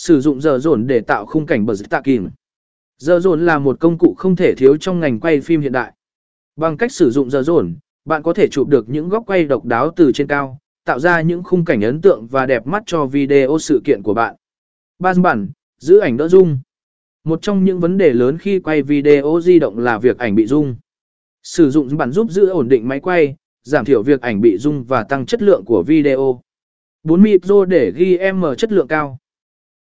Sử 0.00 0.20
dụng 0.20 0.40
giờ 0.40 0.58
dồn 0.58 0.86
để 0.86 1.00
tạo 1.00 1.26
khung 1.26 1.46
cảnh 1.46 1.66
bờ 1.66 1.74
tạ 1.90 2.00
kìm. 2.00 2.28
Giờ 2.98 3.20
dồn 3.20 3.46
là 3.46 3.58
một 3.58 3.80
công 3.80 3.98
cụ 3.98 4.14
không 4.18 4.36
thể 4.36 4.54
thiếu 4.54 4.76
trong 4.76 5.00
ngành 5.00 5.20
quay 5.20 5.40
phim 5.40 5.60
hiện 5.60 5.72
đại. 5.72 5.92
Bằng 6.56 6.76
cách 6.76 6.92
sử 6.92 7.10
dụng 7.10 7.30
giờ 7.30 7.42
dồn, 7.42 7.74
bạn 8.04 8.22
có 8.22 8.32
thể 8.32 8.48
chụp 8.48 8.68
được 8.68 8.88
những 8.88 9.08
góc 9.08 9.22
quay 9.26 9.44
độc 9.44 9.64
đáo 9.64 9.90
từ 9.96 10.12
trên 10.12 10.26
cao, 10.26 10.58
tạo 10.84 10.98
ra 10.98 11.20
những 11.20 11.42
khung 11.44 11.64
cảnh 11.64 11.80
ấn 11.80 12.00
tượng 12.00 12.26
và 12.26 12.46
đẹp 12.46 12.66
mắt 12.66 12.82
cho 12.86 13.06
video 13.06 13.58
sự 13.58 13.80
kiện 13.84 14.02
của 14.02 14.14
bạn. 14.14 14.36
Ban 14.98 15.22
bản, 15.22 15.50
giữ 15.78 15.98
ảnh 15.98 16.16
đỡ 16.16 16.28
rung. 16.28 16.58
Một 17.24 17.42
trong 17.42 17.64
những 17.64 17.80
vấn 17.80 17.98
đề 17.98 18.12
lớn 18.12 18.38
khi 18.38 18.60
quay 18.60 18.82
video 18.82 19.40
di 19.42 19.58
động 19.58 19.78
là 19.78 19.98
việc 19.98 20.18
ảnh 20.18 20.34
bị 20.34 20.46
rung. 20.46 20.76
Sử 21.42 21.70
dụng 21.70 21.96
bản 21.96 22.12
giúp 22.12 22.30
giữ 22.30 22.48
ổn 22.48 22.68
định 22.68 22.88
máy 22.88 23.00
quay, 23.00 23.36
giảm 23.62 23.84
thiểu 23.84 24.02
việc 24.02 24.20
ảnh 24.20 24.40
bị 24.40 24.58
rung 24.58 24.84
và 24.84 25.02
tăng 25.02 25.26
chất 25.26 25.42
lượng 25.42 25.64
của 25.66 25.82
video. 25.86 26.40
4 27.02 27.22
micro 27.22 27.64
để 27.64 27.92
ghi 27.96 28.18
M 28.32 28.44
chất 28.58 28.72
lượng 28.72 28.88
cao. 28.88 29.18